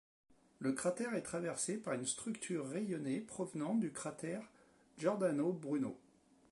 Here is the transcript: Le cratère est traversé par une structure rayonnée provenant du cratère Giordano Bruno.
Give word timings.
Le 0.57 0.73
cratère 0.73 1.13
est 1.13 1.21
traversé 1.21 1.77
par 1.77 1.93
une 1.93 2.07
structure 2.07 2.67
rayonnée 2.67 3.19
provenant 3.21 3.75
du 3.75 3.91
cratère 3.91 4.41
Giordano 4.97 5.53
Bruno. 5.53 5.95